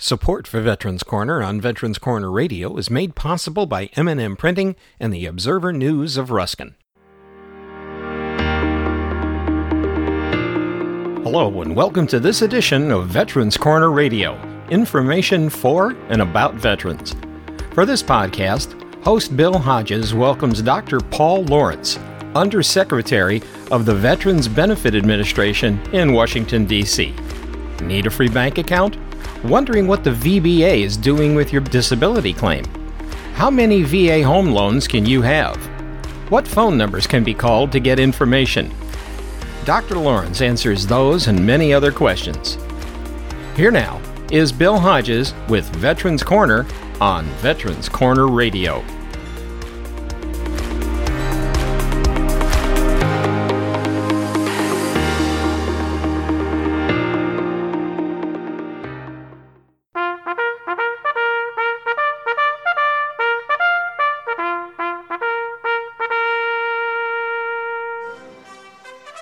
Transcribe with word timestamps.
Support 0.00 0.46
for 0.46 0.60
Veterans 0.60 1.02
Corner 1.02 1.42
on 1.42 1.60
Veterans 1.60 1.98
Corner 1.98 2.30
Radio 2.30 2.76
is 2.76 2.88
made 2.88 3.16
possible 3.16 3.66
by 3.66 3.86
M&M 3.96 4.36
Printing 4.36 4.76
and 5.00 5.12
the 5.12 5.26
Observer 5.26 5.72
News 5.72 6.16
of 6.16 6.30
Ruskin. 6.30 6.76
Hello 11.24 11.62
and 11.62 11.74
welcome 11.74 12.06
to 12.06 12.20
this 12.20 12.42
edition 12.42 12.92
of 12.92 13.08
Veterans 13.08 13.56
Corner 13.56 13.90
Radio, 13.90 14.40
information 14.70 15.50
for 15.50 15.96
and 16.10 16.22
about 16.22 16.54
veterans. 16.54 17.16
For 17.74 17.84
this 17.84 18.00
podcast, 18.00 18.80
host 19.02 19.36
Bill 19.36 19.58
Hodges 19.58 20.14
welcomes 20.14 20.62
Dr. 20.62 21.00
Paul 21.00 21.42
Lawrence, 21.46 21.98
Undersecretary 22.36 23.42
of 23.72 23.84
the 23.84 23.96
Veterans 23.96 24.46
Benefit 24.46 24.94
Administration 24.94 25.80
in 25.92 26.12
Washington, 26.12 26.66
D.C. 26.66 27.12
Need 27.82 28.06
a 28.06 28.10
free 28.10 28.28
bank 28.28 28.58
account? 28.58 28.96
Wondering 29.44 29.86
what 29.86 30.02
the 30.02 30.10
VBA 30.10 30.82
is 30.82 30.96
doing 30.96 31.36
with 31.36 31.52
your 31.52 31.62
disability 31.62 32.32
claim? 32.32 32.64
How 33.34 33.48
many 33.48 33.84
VA 33.84 34.24
home 34.24 34.50
loans 34.50 34.88
can 34.88 35.06
you 35.06 35.22
have? 35.22 35.56
What 36.28 36.46
phone 36.46 36.76
numbers 36.76 37.06
can 37.06 37.22
be 37.22 37.34
called 37.34 37.70
to 37.70 37.78
get 37.78 38.00
information? 38.00 38.74
Dr. 39.64 39.96
Lawrence 39.96 40.40
answers 40.40 40.86
those 40.86 41.28
and 41.28 41.46
many 41.46 41.72
other 41.72 41.92
questions. 41.92 42.58
Here 43.54 43.70
now 43.70 44.02
is 44.32 44.50
Bill 44.50 44.78
Hodges 44.78 45.34
with 45.48 45.68
Veterans 45.76 46.24
Corner 46.24 46.66
on 47.00 47.24
Veterans 47.40 47.88
Corner 47.88 48.26
Radio. 48.26 48.84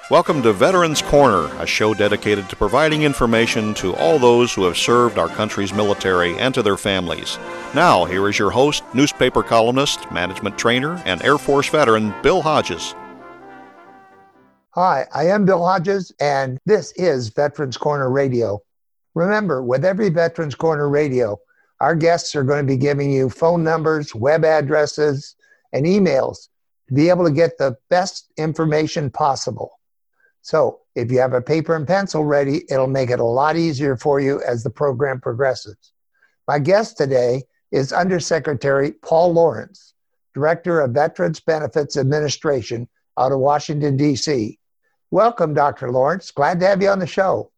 Welcome 0.08 0.40
to 0.44 0.52
Veterans 0.52 1.02
Corner, 1.02 1.46
a 1.60 1.66
show 1.66 1.92
dedicated 1.92 2.48
to 2.48 2.54
providing 2.54 3.02
information 3.02 3.74
to 3.74 3.92
all 3.96 4.20
those 4.20 4.54
who 4.54 4.62
have 4.62 4.76
served 4.76 5.18
our 5.18 5.26
country's 5.26 5.72
military 5.74 6.38
and 6.38 6.54
to 6.54 6.62
their 6.62 6.76
families. 6.76 7.40
Now, 7.74 8.04
here 8.04 8.28
is 8.28 8.38
your 8.38 8.52
host, 8.52 8.84
newspaper 8.94 9.42
columnist, 9.42 10.08
management 10.12 10.56
trainer, 10.56 11.02
and 11.06 11.20
Air 11.24 11.38
Force 11.38 11.68
veteran, 11.68 12.14
Bill 12.22 12.40
Hodges. 12.40 12.94
Hi, 14.76 15.08
I 15.12 15.26
am 15.26 15.44
Bill 15.44 15.64
Hodges, 15.64 16.12
and 16.20 16.60
this 16.66 16.92
is 16.92 17.30
Veterans 17.30 17.76
Corner 17.76 18.08
Radio. 18.08 18.62
Remember, 19.16 19.60
with 19.60 19.84
every 19.84 20.10
Veterans 20.10 20.54
Corner 20.54 20.88
Radio, 20.88 21.36
our 21.80 21.96
guests 21.96 22.36
are 22.36 22.44
going 22.44 22.64
to 22.64 22.72
be 22.72 22.76
giving 22.78 23.10
you 23.10 23.28
phone 23.28 23.64
numbers, 23.64 24.14
web 24.14 24.44
addresses, 24.44 25.34
and 25.72 25.84
emails 25.84 26.46
to 26.86 26.94
be 26.94 27.08
able 27.08 27.24
to 27.24 27.32
get 27.32 27.58
the 27.58 27.76
best 27.90 28.30
information 28.36 29.10
possible. 29.10 29.72
So 30.46 30.78
if 30.94 31.10
you 31.10 31.18
have 31.18 31.32
a 31.32 31.42
paper 31.42 31.74
and 31.74 31.88
pencil 31.88 32.24
ready, 32.24 32.62
it'll 32.70 32.86
make 32.86 33.10
it 33.10 33.18
a 33.18 33.24
lot 33.24 33.56
easier 33.56 33.96
for 33.96 34.20
you 34.20 34.40
as 34.42 34.62
the 34.62 34.70
program 34.70 35.20
progresses. 35.20 35.76
My 36.46 36.60
guest 36.60 36.96
today 36.96 37.42
is 37.72 37.92
Undersecretary 37.92 38.92
Paul 38.92 39.32
Lawrence, 39.32 39.94
Director 40.34 40.82
of 40.82 40.92
Veterans 40.92 41.40
Benefits 41.40 41.96
Administration 41.96 42.88
out 43.18 43.32
of 43.32 43.40
Washington, 43.40 43.96
D.C. 43.96 44.56
Welcome, 45.10 45.52
Dr. 45.52 45.90
Lawrence. 45.90 46.30
Glad 46.30 46.60
to 46.60 46.66
have 46.68 46.80
you 46.80 46.90
on 46.90 47.00
the 47.00 47.08
show. 47.08 47.50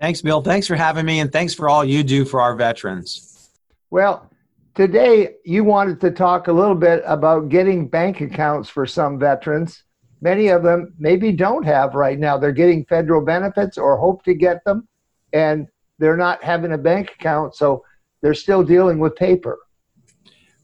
Thanks, 0.00 0.22
Bill. 0.22 0.40
Thanks 0.40 0.66
for 0.66 0.74
having 0.74 1.04
me, 1.04 1.20
and 1.20 1.30
thanks 1.30 1.52
for 1.52 1.68
all 1.68 1.84
you 1.84 2.02
do 2.02 2.24
for 2.24 2.40
our 2.40 2.56
veterans. 2.56 3.50
Well, 3.90 4.30
today 4.74 5.34
you 5.44 5.64
wanted 5.64 6.00
to 6.00 6.10
talk 6.10 6.48
a 6.48 6.52
little 6.52 6.76
bit 6.76 7.02
about 7.04 7.50
getting 7.50 7.88
bank 7.88 8.22
accounts 8.22 8.70
for 8.70 8.86
some 8.86 9.18
veterans 9.18 9.82
many 10.22 10.48
of 10.48 10.62
them 10.62 10.94
maybe 10.98 11.32
don't 11.32 11.64
have 11.64 11.94
right 11.94 12.18
now. 12.18 12.38
They're 12.38 12.52
getting 12.52 12.86
federal 12.86 13.20
benefits 13.20 13.76
or 13.76 13.98
hope 13.98 14.22
to 14.24 14.32
get 14.32 14.64
them, 14.64 14.88
and 15.34 15.66
they're 15.98 16.16
not 16.16 16.42
having 16.42 16.72
a 16.72 16.78
bank 16.78 17.10
account, 17.18 17.54
so 17.54 17.84
they're 18.22 18.32
still 18.32 18.62
dealing 18.62 18.98
with 18.98 19.16
paper. 19.16 19.58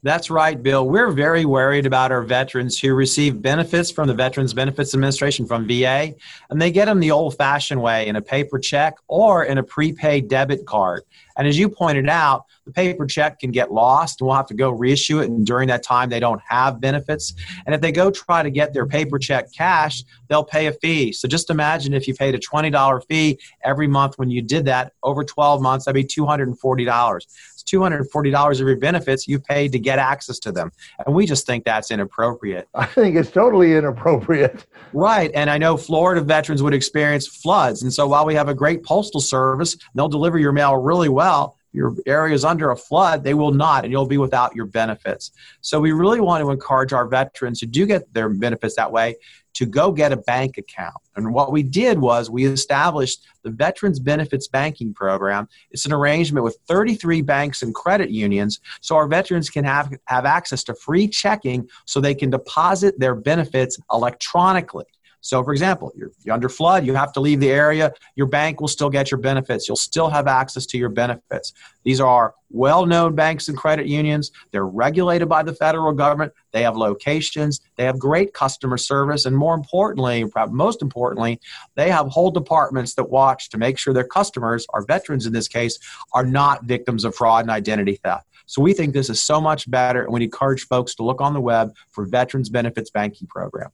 That's 0.01 0.29
right, 0.29 0.61
Bill. 0.61 0.87
We're 0.87 1.11
very 1.11 1.43
worried 1.43 1.85
about 1.85 2.13
our 2.13 2.21
veterans 2.21 2.79
who 2.79 2.93
receive 2.93 3.41
benefits 3.41 3.91
from 3.91 4.07
the 4.07 4.13
Veterans 4.13 4.53
Benefits 4.53 4.93
Administration 4.93 5.45
from 5.45 5.67
VA, 5.67 6.13
and 6.49 6.61
they 6.61 6.71
get 6.71 6.85
them 6.85 7.01
the 7.01 7.11
old 7.11 7.35
fashioned 7.35 7.81
way 7.81 8.07
in 8.07 8.15
a 8.15 8.21
paper 8.21 8.59
check 8.59 8.95
or 9.09 9.43
in 9.43 9.57
a 9.57 9.63
prepaid 9.63 10.29
debit 10.29 10.65
card. 10.65 11.03
And 11.35 11.47
as 11.47 11.59
you 11.59 11.67
pointed 11.67 12.07
out, 12.07 12.45
the 12.65 12.71
paper 12.71 13.05
check 13.05 13.39
can 13.39 13.51
get 13.51 13.71
lost 13.71 14.19
and 14.19 14.27
we'll 14.27 14.35
have 14.35 14.47
to 14.47 14.53
go 14.53 14.69
reissue 14.69 15.19
it. 15.19 15.29
And 15.29 15.45
during 15.45 15.69
that 15.69 15.83
time, 15.83 16.09
they 16.09 16.19
don't 16.19 16.41
have 16.47 16.79
benefits. 16.79 17.33
And 17.65 17.73
if 17.73 17.81
they 17.81 17.91
go 17.91 18.11
try 18.11 18.43
to 18.43 18.49
get 18.49 18.73
their 18.73 18.85
paper 18.85 19.17
check 19.17 19.51
cash, 19.53 20.03
they'll 20.27 20.43
pay 20.43 20.67
a 20.67 20.73
fee. 20.73 21.13
So 21.13 21.27
just 21.27 21.49
imagine 21.49 21.93
if 21.93 22.07
you 22.07 22.13
paid 22.13 22.35
a 22.35 22.39
$20 22.39 23.05
fee 23.07 23.39
every 23.63 23.87
month 23.87 24.17
when 24.17 24.29
you 24.29 24.41
did 24.41 24.65
that 24.65 24.93
over 25.01 25.23
12 25.23 25.61
months, 25.61 25.85
that'd 25.85 25.95
be 25.95 26.03
$240. 26.03 27.21
It's 27.69 28.13
$240 28.13 28.61
of 28.61 28.67
your 28.67 28.77
benefits 28.77 29.27
you 29.27 29.39
paid 29.39 29.71
to 29.73 29.79
get 29.79 29.99
access 29.99 30.39
to 30.39 30.51
them. 30.51 30.71
And 31.05 31.15
we 31.15 31.25
just 31.25 31.45
think 31.45 31.65
that's 31.65 31.91
inappropriate. 31.91 32.67
I 32.73 32.85
think 32.85 33.15
it's 33.15 33.31
totally 33.31 33.75
inappropriate. 33.75 34.65
Right. 34.93 35.31
And 35.33 35.49
I 35.49 35.57
know 35.57 35.77
Florida 35.77 36.21
veterans 36.21 36.63
would 36.63 36.73
experience 36.73 37.27
floods. 37.27 37.83
And 37.83 37.93
so 37.93 38.07
while 38.07 38.25
we 38.25 38.35
have 38.35 38.49
a 38.49 38.53
great 38.53 38.83
postal 38.83 39.21
service, 39.21 39.77
they'll 39.93 40.07
deliver 40.07 40.39
your 40.39 40.51
mail 40.51 40.75
really 40.77 41.09
well 41.09 41.58
your 41.71 41.95
area 42.05 42.33
is 42.33 42.43
under 42.43 42.71
a 42.71 42.75
flood, 42.75 43.23
they 43.23 43.33
will 43.33 43.51
not, 43.51 43.83
and 43.83 43.91
you'll 43.91 44.07
be 44.07 44.17
without 44.17 44.55
your 44.55 44.65
benefits. 44.65 45.31
So 45.61 45.79
we 45.79 45.91
really 45.91 46.19
want 46.19 46.43
to 46.43 46.49
encourage 46.49 46.93
our 46.93 47.07
veterans 47.07 47.59
who 47.59 47.67
do 47.67 47.85
get 47.85 48.11
their 48.13 48.29
benefits 48.29 48.75
that 48.75 48.91
way 48.91 49.15
to 49.53 49.65
go 49.65 49.91
get 49.91 50.11
a 50.11 50.17
bank 50.17 50.57
account. 50.57 50.95
And 51.15 51.33
what 51.33 51.51
we 51.51 51.63
did 51.63 51.99
was 51.99 52.29
we 52.29 52.45
established 52.45 53.25
the 53.43 53.49
Veterans 53.49 53.99
Benefits 53.99 54.47
Banking 54.47 54.93
Program. 54.93 55.47
It's 55.71 55.85
an 55.85 55.93
arrangement 55.93 56.43
with 56.43 56.57
33 56.67 57.21
banks 57.23 57.61
and 57.61 57.73
credit 57.73 58.09
unions 58.09 58.59
so 58.81 58.95
our 58.95 59.07
veterans 59.07 59.49
can 59.49 59.65
have, 59.65 59.91
have 60.05 60.25
access 60.25 60.63
to 60.65 60.75
free 60.75 61.07
checking 61.07 61.67
so 61.85 61.99
they 61.99 62.15
can 62.15 62.29
deposit 62.29 62.99
their 62.99 63.15
benefits 63.15 63.77
electronically. 63.91 64.85
So, 65.21 65.43
for 65.43 65.51
example, 65.51 65.91
you're, 65.95 66.11
you're, 66.23 66.33
under 66.33 66.49
flood, 66.49 66.85
you 66.85 66.93
have 66.93 67.11
to 67.13 67.19
leave 67.19 67.39
the 67.39 67.51
area, 67.51 67.93
your 68.15 68.27
bank 68.27 68.61
will 68.61 68.67
still 68.67 68.89
get 68.89 69.11
your 69.11 69.19
benefits. 69.19 69.67
You'll 69.67 69.75
still 69.75 70.09
have 70.09 70.27
access 70.27 70.65
to 70.67 70.77
your 70.77 70.89
benefits. 70.89 71.53
These 71.83 71.99
are 71.99 72.35
well 72.49 72.85
known 72.85 73.15
banks 73.15 73.47
and 73.47 73.57
credit 73.57 73.85
unions. 73.85 74.31
They're 74.51 74.65
regulated 74.65 75.27
by 75.27 75.43
the 75.43 75.53
federal 75.53 75.91
government. 75.91 76.33
They 76.51 76.63
have 76.63 76.75
locations, 76.75 77.61
they 77.75 77.83
have 77.83 77.99
great 77.99 78.33
customer 78.33 78.77
service, 78.77 79.25
and 79.25 79.35
more 79.35 79.53
importantly, 79.53 80.25
most 80.49 80.81
importantly, 80.81 81.39
they 81.75 81.89
have 81.89 82.07
whole 82.07 82.31
departments 82.31 82.95
that 82.95 83.09
watch 83.09 83.49
to 83.49 83.57
make 83.57 83.77
sure 83.77 83.93
their 83.93 84.03
customers, 84.07 84.65
our 84.69 84.83
veterans 84.83 85.25
in 85.25 85.33
this 85.33 85.47
case, 85.47 85.77
are 86.13 86.25
not 86.25 86.63
victims 86.63 87.05
of 87.05 87.13
fraud 87.13 87.43
and 87.43 87.51
identity 87.51 87.99
theft. 88.03 88.25
So 88.45 88.63
we 88.63 88.73
think 88.73 88.93
this 88.93 89.11
is 89.11 89.21
so 89.21 89.39
much 89.39 89.69
better, 89.69 90.03
and 90.03 90.11
we 90.11 90.23
encourage 90.23 90.65
folks 90.65 90.95
to 90.95 91.03
look 91.03 91.21
on 91.21 91.33
the 91.33 91.41
web 91.41 91.75
for 91.91 92.05
Veterans 92.05 92.49
Benefits 92.49 92.89
Banking 92.89 93.27
Program. 93.27 93.69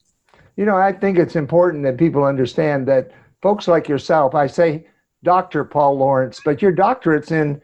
You 0.56 0.64
know, 0.64 0.76
I 0.76 0.92
think 0.92 1.18
it's 1.18 1.36
important 1.36 1.84
that 1.84 1.98
people 1.98 2.24
understand 2.24 2.88
that 2.88 3.12
folks 3.42 3.68
like 3.68 3.88
yourself, 3.88 4.34
I 4.34 4.46
say 4.46 4.86
Dr. 5.22 5.64
Paul 5.64 5.98
Lawrence, 5.98 6.40
but 6.44 6.62
your 6.62 6.72
doctorate's 6.72 7.30
in 7.30 7.60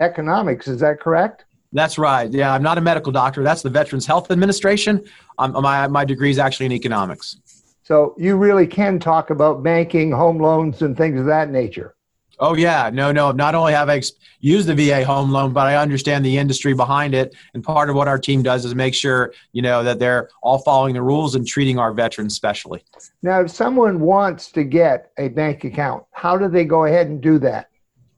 economics, 0.00 0.68
is 0.68 0.80
that 0.80 1.00
correct? 1.00 1.44
That's 1.72 1.98
right. 1.98 2.30
Yeah, 2.30 2.52
I'm 2.52 2.62
not 2.62 2.78
a 2.78 2.80
medical 2.80 3.10
doctor. 3.10 3.42
That's 3.42 3.62
the 3.62 3.70
Veterans 3.70 4.06
Health 4.06 4.30
Administration. 4.30 5.04
Um, 5.38 5.52
my, 5.60 5.88
my 5.88 6.04
degree 6.04 6.30
is 6.30 6.38
actually 6.38 6.66
in 6.66 6.72
economics. 6.72 7.36
So 7.82 8.14
you 8.16 8.36
really 8.36 8.66
can 8.66 8.98
talk 8.98 9.30
about 9.30 9.62
banking, 9.62 10.12
home 10.12 10.38
loans, 10.38 10.82
and 10.82 10.96
things 10.96 11.18
of 11.18 11.26
that 11.26 11.50
nature. 11.50 11.96
Oh 12.40 12.54
yeah, 12.54 12.90
no, 12.92 13.12
no. 13.12 13.32
Not 13.32 13.54
only 13.54 13.72
have 13.72 13.88
I 13.88 14.02
used 14.40 14.66
the 14.66 14.74
VA 14.74 15.04
home 15.04 15.30
loan, 15.30 15.52
but 15.52 15.66
I 15.66 15.76
understand 15.76 16.24
the 16.24 16.36
industry 16.36 16.74
behind 16.74 17.14
it. 17.14 17.34
And 17.54 17.62
part 17.62 17.88
of 17.88 17.96
what 17.96 18.08
our 18.08 18.18
team 18.18 18.42
does 18.42 18.64
is 18.64 18.74
make 18.74 18.94
sure 18.94 19.32
you 19.52 19.62
know 19.62 19.82
that 19.84 19.98
they're 19.98 20.28
all 20.42 20.58
following 20.58 20.94
the 20.94 21.02
rules 21.02 21.34
and 21.34 21.46
treating 21.46 21.78
our 21.78 21.92
veterans 21.92 22.34
specially. 22.34 22.84
Now, 23.22 23.40
if 23.42 23.50
someone 23.50 24.00
wants 24.00 24.50
to 24.52 24.64
get 24.64 25.12
a 25.18 25.28
bank 25.28 25.64
account, 25.64 26.04
how 26.12 26.36
do 26.36 26.48
they 26.48 26.64
go 26.64 26.84
ahead 26.84 27.06
and 27.06 27.20
do 27.20 27.38
that? 27.38 27.68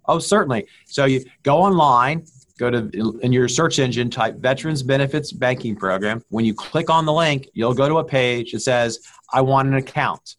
Oh, 0.08 0.18
certainly. 0.18 0.66
So 0.86 1.04
you 1.04 1.24
go 1.42 1.58
online, 1.58 2.26
go 2.58 2.70
to 2.70 3.18
in 3.22 3.32
your 3.32 3.48
search 3.48 3.78
engine, 3.78 4.08
type 4.08 4.36
Veterans 4.36 4.82
Benefits 4.82 5.32
Banking 5.32 5.76
Program. 5.76 6.22
When 6.30 6.44
you 6.44 6.54
click 6.54 6.90
on 6.90 7.04
the 7.04 7.12
link, 7.12 7.48
you'll 7.52 7.74
go 7.74 7.88
to 7.88 7.98
a 7.98 8.04
page 8.04 8.52
that 8.52 8.60
says, 8.60 9.00
"I 9.32 9.42
want 9.42 9.68
an 9.68 9.74
account." 9.74 10.36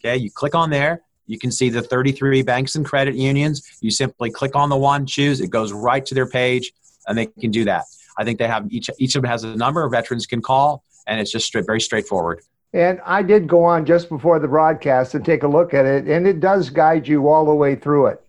Okay, 0.00 0.16
you 0.16 0.30
click 0.30 0.54
on 0.54 0.70
there 0.70 1.02
you 1.30 1.38
can 1.38 1.52
see 1.52 1.68
the 1.70 1.80
33 1.80 2.42
banks 2.42 2.74
and 2.74 2.84
credit 2.84 3.14
unions. 3.14 3.62
You 3.80 3.92
simply 3.92 4.32
click 4.32 4.56
on 4.56 4.68
the 4.68 4.76
one, 4.76 5.06
choose, 5.06 5.40
it 5.40 5.48
goes 5.48 5.72
right 5.72 6.04
to 6.06 6.14
their 6.14 6.26
page, 6.26 6.72
and 7.06 7.16
they 7.16 7.26
can 7.26 7.52
do 7.52 7.64
that. 7.66 7.84
I 8.18 8.24
think 8.24 8.40
they 8.40 8.48
have 8.48 8.66
each 8.70 8.90
each 8.98 9.14
of 9.14 9.22
them 9.22 9.30
has 9.30 9.44
a 9.44 9.54
number 9.54 9.88
veterans 9.88 10.26
can 10.26 10.42
call, 10.42 10.82
and 11.06 11.20
it's 11.20 11.30
just 11.30 11.46
straight, 11.46 11.66
very 11.66 11.80
straightforward. 11.80 12.40
And 12.72 13.00
I 13.06 13.22
did 13.22 13.46
go 13.46 13.62
on 13.62 13.86
just 13.86 14.08
before 14.08 14.40
the 14.40 14.48
broadcast 14.48 15.14
and 15.14 15.24
take 15.24 15.44
a 15.44 15.48
look 15.48 15.72
at 15.72 15.86
it, 15.86 16.08
and 16.08 16.26
it 16.26 16.40
does 16.40 16.68
guide 16.68 17.06
you 17.06 17.28
all 17.28 17.46
the 17.46 17.54
way 17.54 17.76
through 17.76 18.06
it. 18.06 18.20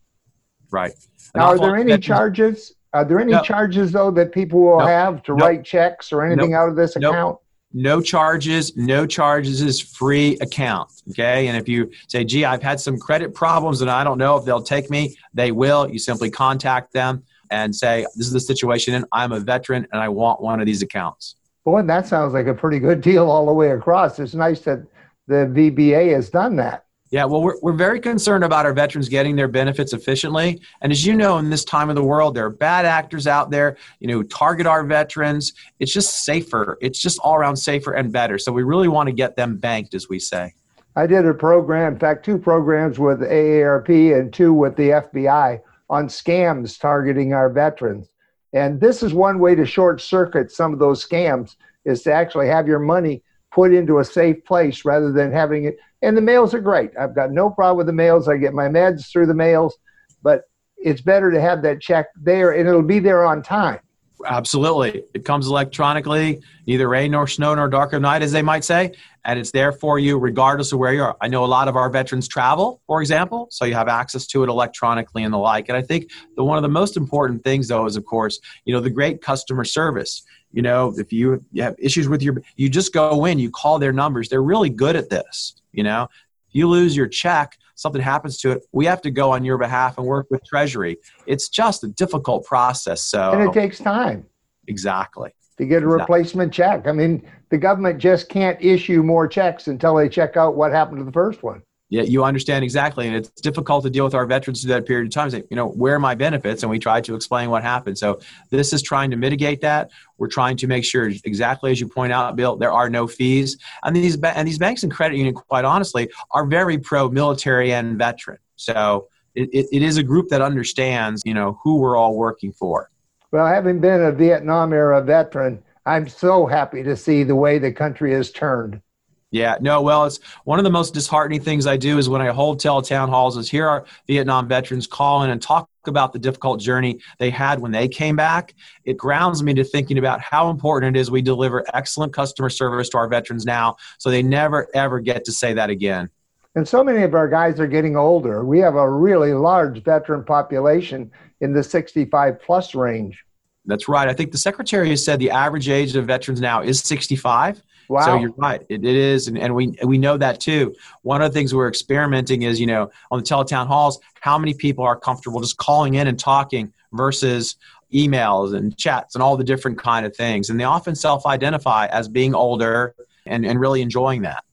Right. 0.69 0.93
Now, 1.35 1.47
are 1.47 1.57
there 1.57 1.75
any 1.75 1.97
charges? 1.97 2.75
Are 2.93 3.03
there 3.03 3.19
any 3.19 3.31
no. 3.31 3.41
charges 3.41 3.91
though 3.91 4.11
that 4.11 4.31
people 4.31 4.61
will 4.61 4.79
no. 4.79 4.85
have 4.85 5.23
to 5.23 5.35
no. 5.35 5.43
write 5.43 5.63
checks 5.63 6.13
or 6.13 6.23
anything 6.23 6.53
out 6.53 6.69
of 6.69 6.75
this 6.75 6.95
account? 6.95 7.39
No 7.73 8.01
charges, 8.01 8.75
no 8.75 9.05
charges 9.05 9.61
is 9.61 9.79
free 9.79 10.37
account. 10.41 10.89
Okay. 11.09 11.47
And 11.47 11.57
if 11.57 11.67
you 11.67 11.91
say, 12.07 12.23
gee, 12.23 12.45
I've 12.45 12.61
had 12.61 12.79
some 12.79 12.97
credit 12.97 13.33
problems 13.33 13.81
and 13.81 13.89
I 13.89 14.03
don't 14.03 14.17
know 14.17 14.37
if 14.37 14.45
they'll 14.45 14.61
take 14.61 14.89
me, 14.89 15.15
they 15.33 15.51
will. 15.51 15.89
You 15.89 15.99
simply 15.99 16.29
contact 16.29 16.93
them 16.93 17.23
and 17.49 17.75
say, 17.75 18.05
This 18.15 18.27
is 18.27 18.33
the 18.33 18.39
situation 18.39 18.93
and 18.95 19.05
I'm 19.11 19.31
a 19.31 19.39
veteran 19.39 19.87
and 19.91 20.01
I 20.01 20.09
want 20.09 20.41
one 20.41 20.59
of 20.59 20.65
these 20.65 20.81
accounts. 20.81 21.35
Boy, 21.63 21.83
that 21.83 22.07
sounds 22.07 22.33
like 22.33 22.47
a 22.47 22.53
pretty 22.53 22.79
good 22.79 23.01
deal 23.01 23.29
all 23.29 23.45
the 23.45 23.53
way 23.53 23.71
across. 23.71 24.19
It's 24.19 24.33
nice 24.33 24.61
that 24.61 24.85
the 25.27 25.45
VBA 25.53 26.13
has 26.13 26.29
done 26.29 26.55
that. 26.57 26.85
Yeah, 27.11 27.25
well, 27.25 27.41
we're, 27.41 27.59
we're 27.61 27.73
very 27.73 27.99
concerned 27.99 28.45
about 28.45 28.65
our 28.65 28.71
veterans 28.71 29.09
getting 29.09 29.35
their 29.35 29.49
benefits 29.49 29.91
efficiently. 29.91 30.61
And 30.79 30.93
as 30.93 31.05
you 31.05 31.13
know, 31.13 31.39
in 31.39 31.49
this 31.49 31.65
time 31.65 31.89
of 31.89 31.95
the 31.95 32.03
world, 32.03 32.35
there 32.35 32.45
are 32.45 32.49
bad 32.49 32.85
actors 32.85 33.27
out 33.27 33.51
there, 33.51 33.75
you 33.99 34.07
know, 34.07 34.13
who 34.13 34.23
target 34.23 34.65
our 34.65 34.85
veterans. 34.85 35.51
It's 35.81 35.91
just 35.91 36.23
safer. 36.23 36.77
It's 36.79 36.99
just 36.99 37.19
all 37.19 37.35
around 37.35 37.57
safer 37.57 37.91
and 37.91 38.13
better. 38.13 38.37
So 38.37 38.53
we 38.53 38.63
really 38.63 38.87
want 38.87 39.07
to 39.07 39.13
get 39.13 39.35
them 39.35 39.57
banked, 39.57 39.93
as 39.93 40.07
we 40.07 40.19
say. 40.19 40.53
I 40.95 41.05
did 41.05 41.25
a 41.25 41.33
program, 41.33 41.93
in 41.93 41.99
fact, 41.99 42.23
two 42.23 42.37
programs 42.37 42.97
with 42.97 43.19
AARP 43.19 44.17
and 44.17 44.31
two 44.31 44.53
with 44.53 44.77
the 44.77 44.89
FBI 44.89 45.59
on 45.89 46.07
scams 46.07 46.79
targeting 46.79 47.33
our 47.33 47.49
veterans. 47.49 48.07
And 48.53 48.79
this 48.79 49.03
is 49.03 49.13
one 49.13 49.39
way 49.39 49.53
to 49.55 49.65
short 49.65 49.99
circuit 49.99 50.49
some 50.49 50.71
of 50.71 50.79
those 50.79 51.05
scams 51.05 51.57
is 51.83 52.03
to 52.03 52.13
actually 52.13 52.47
have 52.47 52.67
your 52.67 52.79
money 52.79 53.21
put 53.51 53.73
into 53.73 53.99
a 53.99 54.05
safe 54.05 54.43
place 54.45 54.85
rather 54.85 55.11
than 55.11 55.31
having 55.31 55.65
it. 55.65 55.77
And 56.01 56.15
the 56.15 56.21
mails 56.21 56.53
are 56.53 56.61
great. 56.61 56.91
I've 56.99 57.15
got 57.15 57.31
no 57.31 57.49
problem 57.49 57.77
with 57.77 57.87
the 57.87 57.93
mails. 57.93 58.27
I 58.27 58.37
get 58.37 58.53
my 58.53 58.67
meds 58.67 59.11
through 59.11 59.27
the 59.27 59.33
mails, 59.33 59.77
but 60.23 60.43
it's 60.77 61.01
better 61.01 61.31
to 61.31 61.39
have 61.39 61.61
that 61.63 61.81
check 61.81 62.07
there 62.15 62.51
and 62.51 62.67
it'll 62.67 62.81
be 62.81 62.99
there 62.99 63.25
on 63.25 63.43
time. 63.43 63.79
Absolutely. 64.25 65.03
It 65.13 65.25
comes 65.25 65.47
electronically, 65.47 66.41
neither 66.67 66.87
rain 66.87 67.11
nor 67.11 67.27
snow 67.27 67.55
nor 67.55 67.67
dark 67.67 67.93
of 67.93 68.01
night, 68.01 68.21
as 68.21 68.31
they 68.31 68.41
might 68.41 68.63
say, 68.63 68.93
and 69.25 69.39
it's 69.39 69.51
there 69.51 69.71
for 69.71 69.99
you 69.99 70.17
regardless 70.17 70.71
of 70.71 70.79
where 70.79 70.93
you 70.93 71.03
are. 71.03 71.17
I 71.21 71.27
know 71.27 71.43
a 71.43 71.47
lot 71.47 71.67
of 71.67 71.75
our 71.75 71.89
veterans 71.89 72.27
travel, 72.27 72.81
for 72.87 73.01
example, 73.01 73.47
so 73.49 73.65
you 73.65 73.73
have 73.73 73.87
access 73.87 74.27
to 74.27 74.43
it 74.43 74.49
electronically 74.49 75.23
and 75.23 75.33
the 75.33 75.37
like. 75.37 75.69
And 75.69 75.77
I 75.77 75.81
think 75.81 76.11
the 76.35 76.43
one 76.43 76.57
of 76.57 76.61
the 76.61 76.69
most 76.69 76.97
important 76.97 77.43
things, 77.43 77.67
though, 77.67 77.85
is 77.85 77.95
of 77.95 78.05
course, 78.05 78.39
you 78.65 78.73
know, 78.73 78.79
the 78.79 78.89
great 78.89 79.21
customer 79.21 79.63
service. 79.63 80.23
You 80.53 80.61
know, 80.61 80.93
if 80.97 81.13
you, 81.13 81.43
you 81.51 81.63
have 81.63 81.75
issues 81.79 82.09
with 82.09 82.21
your, 82.21 82.41
you 82.55 82.69
just 82.69 82.93
go 82.93 83.25
in, 83.25 83.39
you 83.39 83.49
call 83.49 83.79
their 83.79 83.93
numbers. 83.93 84.29
They're 84.29 84.43
really 84.43 84.69
good 84.69 84.95
at 84.95 85.09
this. 85.09 85.55
You 85.71 85.83
know, 85.83 86.07
if 86.49 86.55
you 86.55 86.67
lose 86.67 86.95
your 86.95 87.07
check, 87.07 87.57
something 87.75 88.01
happens 88.01 88.37
to 88.39 88.51
it, 88.51 88.63
we 88.71 88.85
have 88.85 89.01
to 89.01 89.11
go 89.11 89.31
on 89.31 89.45
your 89.45 89.57
behalf 89.57 89.97
and 89.97 90.05
work 90.05 90.27
with 90.29 90.43
Treasury. 90.43 90.97
It's 91.25 91.49
just 91.49 91.83
a 91.83 91.87
difficult 91.87 92.45
process. 92.45 93.03
So, 93.03 93.31
and 93.31 93.49
it 93.49 93.53
takes 93.53 93.79
time. 93.79 94.25
Exactly. 94.67 95.31
To 95.57 95.65
get 95.65 95.83
a 95.83 95.85
exactly. 95.85 95.99
replacement 95.99 96.53
check. 96.53 96.87
I 96.87 96.91
mean, 96.91 97.23
the 97.49 97.57
government 97.57 97.99
just 97.99 98.29
can't 98.29 98.61
issue 98.61 99.03
more 99.03 99.27
checks 99.27 99.67
until 99.67 99.95
they 99.95 100.09
check 100.09 100.37
out 100.37 100.55
what 100.55 100.71
happened 100.71 100.99
to 100.99 101.03
the 101.03 101.11
first 101.11 101.43
one 101.43 101.61
yeah, 101.91 102.03
you 102.03 102.23
understand 102.23 102.63
exactly, 102.63 103.05
and 103.05 103.13
it's 103.17 103.29
difficult 103.41 103.83
to 103.83 103.89
deal 103.89 104.05
with 104.05 104.15
our 104.15 104.25
veterans 104.25 104.61
through 104.61 104.69
that 104.69 104.85
period 104.85 105.07
of 105.07 105.13
time. 105.13 105.29
Say, 105.29 105.43
you 105.49 105.57
know, 105.57 105.67
where 105.67 105.93
are 105.95 105.99
my 105.99 106.15
benefits? 106.15 106.63
And 106.63 106.69
we 106.69 106.79
try 106.79 107.01
to 107.01 107.15
explain 107.15 107.49
what 107.49 107.63
happened. 107.63 107.97
So 107.97 108.21
this 108.49 108.71
is 108.71 108.81
trying 108.81 109.11
to 109.11 109.17
mitigate 109.17 109.59
that. 109.59 109.91
We're 110.17 110.29
trying 110.29 110.55
to 110.57 110.67
make 110.67 110.85
sure, 110.85 111.11
exactly 111.25 111.69
as 111.69 111.81
you 111.81 111.89
point 111.89 112.13
out, 112.13 112.37
Bill, 112.37 112.55
there 112.55 112.71
are 112.71 112.89
no 112.89 113.07
fees. 113.07 113.57
And 113.83 113.93
these 113.93 114.17
and 114.23 114.47
these 114.47 114.57
banks 114.57 114.83
and 114.83 114.91
credit 114.91 115.17
union, 115.17 115.35
quite 115.35 115.65
honestly, 115.65 116.09
are 116.31 116.45
very 116.45 116.77
pro 116.77 117.09
military 117.09 117.73
and 117.73 117.97
veteran. 117.97 118.37
So 118.55 119.09
it, 119.35 119.49
it, 119.51 119.67
it 119.73 119.81
is 119.83 119.97
a 119.97 120.03
group 120.03 120.29
that 120.29 120.41
understands, 120.41 121.21
you 121.25 121.33
know, 121.33 121.59
who 121.61 121.75
we're 121.75 121.97
all 121.97 122.15
working 122.15 122.53
for. 122.53 122.89
Well, 123.31 123.47
having 123.47 123.81
been 123.81 124.01
a 124.01 124.13
Vietnam 124.13 124.71
era 124.71 125.01
veteran, 125.01 125.61
I'm 125.85 126.07
so 126.07 126.45
happy 126.45 126.83
to 126.83 126.95
see 126.95 127.23
the 127.23 127.35
way 127.35 127.59
the 127.59 127.73
country 127.73 128.13
has 128.13 128.31
turned. 128.31 128.81
Yeah, 129.31 129.55
no, 129.61 129.81
well, 129.81 130.05
it's 130.05 130.19
one 130.43 130.59
of 130.59 130.65
the 130.65 130.69
most 130.69 130.93
disheartening 130.93 131.41
things 131.41 131.65
I 131.65 131.77
do 131.77 131.97
is 131.97 132.09
when 132.09 132.21
I 132.21 132.31
hold 132.31 132.59
tell 132.59 132.81
town 132.81 133.07
halls 133.07 133.37
is 133.37 133.49
hear 133.49 133.65
our 133.65 133.85
Vietnam 134.05 134.45
veterans 134.45 134.87
call 134.87 135.23
in 135.23 135.29
and 135.29 135.41
talk 135.41 135.69
about 135.87 136.11
the 136.11 136.19
difficult 136.19 136.59
journey 136.59 136.99
they 137.17 137.29
had 137.29 137.59
when 137.59 137.71
they 137.71 137.87
came 137.87 138.17
back. 138.17 138.53
It 138.83 138.97
grounds 138.97 139.41
me 139.41 139.53
to 139.53 139.63
thinking 139.63 139.97
about 139.97 140.19
how 140.19 140.49
important 140.49 140.97
it 140.97 140.99
is 140.99 141.09
we 141.09 141.21
deliver 141.21 141.65
excellent 141.73 142.13
customer 142.13 142.49
service 142.49 142.89
to 142.89 142.97
our 142.97 143.07
veterans 143.07 143.45
now 143.45 143.77
so 143.97 144.11
they 144.11 144.21
never 144.21 144.67
ever 144.73 144.99
get 144.99 145.23
to 145.25 145.31
say 145.31 145.53
that 145.53 145.69
again. 145.69 146.09
And 146.55 146.67
so 146.67 146.83
many 146.83 147.03
of 147.03 147.13
our 147.13 147.29
guys 147.29 147.61
are 147.61 147.67
getting 147.67 147.95
older. 147.95 148.43
We 148.43 148.59
have 148.59 148.75
a 148.75 148.89
really 148.89 149.33
large 149.33 149.81
veteran 149.81 150.25
population 150.25 151.09
in 151.39 151.53
the 151.53 151.63
65 151.63 152.41
plus 152.41 152.75
range. 152.75 153.23
That's 153.65 153.87
right. 153.87 154.07
I 154.07 154.13
think 154.13 154.31
the 154.31 154.37
secretary 154.37 154.89
has 154.89 155.03
said 155.03 155.19
the 155.19 155.31
average 155.31 155.69
age 155.69 155.95
of 155.95 156.05
veterans 156.05 156.41
now 156.41 156.61
is 156.61 156.79
65. 156.79 157.61
Wow. 157.89 158.05
So 158.05 158.15
you're 158.15 158.33
right. 158.37 158.61
It, 158.69 158.85
it 158.85 158.95
is, 158.95 159.27
and, 159.27 159.37
and 159.37 159.53
we 159.53 159.75
we 159.83 159.97
know 159.97 160.15
that 160.17 160.39
too. 160.39 160.73
One 161.01 161.21
of 161.21 161.31
the 161.31 161.37
things 161.37 161.53
we're 161.53 161.67
experimenting 161.67 162.43
is, 162.43 162.59
you 162.59 162.65
know, 162.65 162.89
on 163.11 163.19
the 163.19 163.25
teletown 163.25 163.67
halls, 163.67 163.99
how 164.21 164.37
many 164.37 164.53
people 164.53 164.85
are 164.85 164.97
comfortable 164.97 165.41
just 165.41 165.57
calling 165.57 165.95
in 165.95 166.07
and 166.07 166.17
talking 166.17 166.71
versus 166.93 167.57
emails 167.93 168.55
and 168.55 168.77
chats 168.77 169.15
and 169.15 169.21
all 169.21 169.35
the 169.35 169.43
different 169.43 169.77
kind 169.77 170.05
of 170.05 170.15
things. 170.15 170.49
And 170.49 170.59
they 170.59 170.63
often 170.63 170.95
self-identify 170.95 171.87
as 171.87 172.07
being 172.07 172.33
older 172.33 172.95
and, 173.25 173.45
and 173.45 173.59
really 173.59 173.81
enjoying 173.81 174.21
that. 174.21 174.43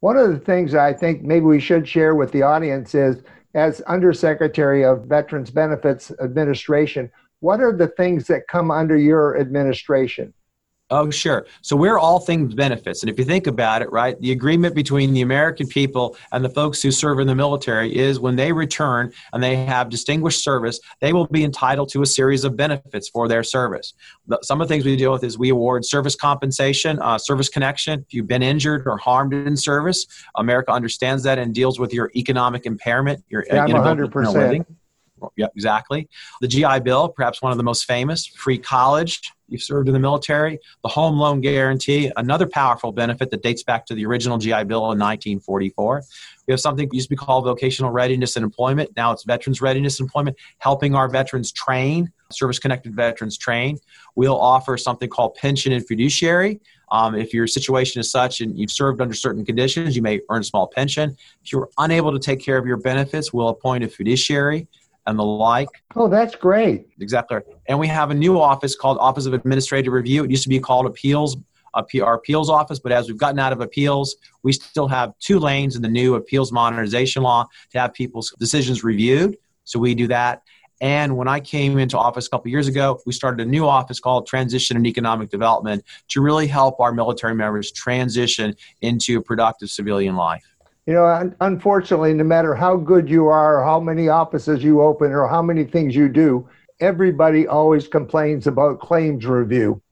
One 0.00 0.16
of 0.16 0.30
the 0.30 0.38
things 0.38 0.74
I 0.74 0.92
think 0.92 1.22
maybe 1.22 1.44
we 1.44 1.60
should 1.60 1.86
share 1.86 2.14
with 2.14 2.32
the 2.32 2.42
audience 2.42 2.94
is 2.94 3.22
as 3.54 3.80
Undersecretary 3.82 4.84
of 4.84 5.04
Veterans 5.04 5.50
Benefits 5.50 6.12
Administration, 6.20 7.10
what 7.40 7.60
are 7.60 7.76
the 7.76 7.88
things 7.88 8.26
that 8.26 8.48
come 8.48 8.70
under 8.70 8.96
your 8.96 9.38
administration? 9.38 10.34
Oh, 10.90 11.10
sure. 11.10 11.46
So 11.60 11.76
we're 11.76 11.98
all 11.98 12.18
things 12.18 12.54
benefits. 12.54 13.02
And 13.02 13.10
if 13.10 13.18
you 13.18 13.24
think 13.26 13.46
about 13.46 13.82
it, 13.82 13.92
right, 13.92 14.18
the 14.22 14.32
agreement 14.32 14.74
between 14.74 15.12
the 15.12 15.20
American 15.20 15.66
people 15.66 16.16
and 16.32 16.42
the 16.42 16.48
folks 16.48 16.80
who 16.80 16.90
serve 16.90 17.20
in 17.20 17.26
the 17.26 17.34
military 17.34 17.94
is 17.94 18.18
when 18.18 18.36
they 18.36 18.52
return 18.52 19.12
and 19.34 19.42
they 19.42 19.54
have 19.66 19.90
distinguished 19.90 20.42
service, 20.42 20.80
they 21.00 21.12
will 21.12 21.26
be 21.26 21.44
entitled 21.44 21.90
to 21.90 22.00
a 22.00 22.06
series 22.06 22.42
of 22.42 22.56
benefits 22.56 23.06
for 23.10 23.28
their 23.28 23.42
service. 23.42 23.92
Some 24.40 24.62
of 24.62 24.68
the 24.68 24.72
things 24.72 24.86
we 24.86 24.96
deal 24.96 25.12
with 25.12 25.24
is 25.24 25.38
we 25.38 25.50
award 25.50 25.84
service 25.84 26.16
compensation, 26.16 26.98
uh, 27.00 27.18
service 27.18 27.50
connection. 27.50 28.00
If 28.00 28.14
you've 28.14 28.26
been 28.26 28.42
injured 28.42 28.86
or 28.86 28.96
harmed 28.96 29.34
in 29.34 29.58
service, 29.58 30.06
America 30.36 30.72
understands 30.72 31.22
that 31.24 31.38
and 31.38 31.54
deals 31.54 31.78
with 31.78 31.92
your 31.92 32.10
economic 32.16 32.64
impairment, 32.64 33.22
your 33.28 33.44
yeah, 33.46 33.66
to 33.66 34.30
living. 34.30 34.64
Yep, 35.36 35.52
exactly. 35.54 36.08
The 36.40 36.48
GI 36.48 36.80
Bill, 36.80 37.08
perhaps 37.08 37.42
one 37.42 37.52
of 37.52 37.58
the 37.58 37.64
most 37.64 37.84
famous, 37.84 38.26
free 38.26 38.58
college. 38.58 39.32
You've 39.48 39.62
served 39.62 39.88
in 39.88 39.94
the 39.94 40.00
military. 40.00 40.58
The 40.82 40.88
home 40.88 41.18
loan 41.18 41.40
guarantee, 41.40 42.12
another 42.16 42.46
powerful 42.46 42.92
benefit 42.92 43.30
that 43.30 43.42
dates 43.42 43.62
back 43.62 43.86
to 43.86 43.94
the 43.94 44.04
original 44.04 44.38
GI 44.38 44.64
Bill 44.64 44.92
in 44.92 44.98
1944. 44.98 46.02
We 46.46 46.52
have 46.52 46.60
something 46.60 46.88
used 46.92 47.08
to 47.08 47.10
be 47.10 47.16
called 47.16 47.44
vocational 47.44 47.90
readiness 47.90 48.36
and 48.36 48.44
employment. 48.44 48.90
Now 48.96 49.12
it's 49.12 49.24
veterans 49.24 49.60
readiness 49.60 50.00
and 50.00 50.06
employment, 50.06 50.36
helping 50.58 50.94
our 50.94 51.08
veterans 51.08 51.50
train, 51.52 52.12
service 52.30 52.58
connected 52.58 52.94
veterans 52.94 53.38
train. 53.38 53.78
We'll 54.16 54.38
offer 54.38 54.76
something 54.76 55.08
called 55.08 55.34
pension 55.34 55.72
and 55.72 55.86
fiduciary. 55.86 56.60
Um, 56.90 57.14
if 57.14 57.34
your 57.34 57.46
situation 57.46 58.00
is 58.00 58.10
such 58.10 58.40
and 58.40 58.58
you've 58.58 58.70
served 58.70 59.00
under 59.00 59.14
certain 59.14 59.44
conditions, 59.44 59.94
you 59.94 60.02
may 60.02 60.20
earn 60.30 60.40
a 60.40 60.44
small 60.44 60.66
pension. 60.66 61.16
If 61.44 61.52
you're 61.52 61.68
unable 61.78 62.12
to 62.12 62.18
take 62.18 62.40
care 62.40 62.56
of 62.56 62.66
your 62.66 62.78
benefits, 62.78 63.32
we'll 63.32 63.48
appoint 63.48 63.84
a 63.84 63.88
fiduciary 63.88 64.68
and 65.08 65.18
the 65.18 65.24
like. 65.24 65.68
Oh, 65.96 66.06
that's 66.06 66.36
great. 66.36 66.86
Exactly. 67.00 67.38
And 67.66 67.78
we 67.78 67.88
have 67.88 68.10
a 68.10 68.14
new 68.14 68.40
office 68.40 68.76
called 68.76 68.98
Office 68.98 69.26
of 69.26 69.32
Administrative 69.32 69.92
Review. 69.92 70.22
It 70.22 70.30
used 70.30 70.42
to 70.42 70.50
be 70.50 70.60
called 70.60 70.86
Appeals, 70.86 71.36
uh, 71.74 71.82
our 72.02 72.14
appeals 72.14 72.50
office, 72.50 72.78
but 72.78 72.92
as 72.92 73.08
we've 73.08 73.18
gotten 73.18 73.38
out 73.38 73.52
of 73.52 73.60
appeals, 73.60 74.16
we 74.42 74.52
still 74.52 74.86
have 74.86 75.14
two 75.18 75.38
lanes 75.38 75.76
in 75.76 75.82
the 75.82 75.88
new 75.88 76.14
appeals 76.14 76.52
modernization 76.52 77.22
law 77.22 77.46
to 77.70 77.78
have 77.78 77.94
people's 77.94 78.34
decisions 78.38 78.84
reviewed. 78.84 79.36
So 79.64 79.78
we 79.78 79.94
do 79.94 80.06
that. 80.08 80.42
And 80.80 81.16
when 81.16 81.26
I 81.26 81.40
came 81.40 81.78
into 81.78 81.98
office 81.98 82.26
a 82.26 82.30
couple 82.30 82.50
years 82.50 82.68
ago, 82.68 83.00
we 83.04 83.12
started 83.12 83.44
a 83.44 83.50
new 83.50 83.66
office 83.66 83.98
called 83.98 84.26
Transition 84.26 84.76
and 84.76 84.86
Economic 84.86 85.30
Development 85.30 85.82
to 86.08 86.20
really 86.20 86.46
help 86.46 86.78
our 86.80 86.92
military 86.92 87.34
members 87.34 87.72
transition 87.72 88.54
into 88.82 89.20
productive 89.20 89.70
civilian 89.70 90.14
life 90.14 90.44
you 90.88 90.94
know, 90.94 91.30
unfortunately, 91.42 92.14
no 92.14 92.24
matter 92.24 92.54
how 92.54 92.74
good 92.74 93.10
you 93.10 93.26
are, 93.26 93.60
or 93.60 93.62
how 93.62 93.78
many 93.78 94.08
offices 94.08 94.64
you 94.64 94.80
open, 94.80 95.12
or 95.12 95.28
how 95.28 95.42
many 95.42 95.64
things 95.64 95.94
you 95.94 96.08
do, 96.08 96.48
everybody 96.80 97.46
always 97.46 97.86
complains 97.86 98.46
about 98.46 98.80
claims 98.80 99.26
review. 99.26 99.82